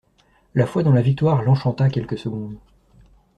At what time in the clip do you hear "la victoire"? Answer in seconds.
0.93-1.43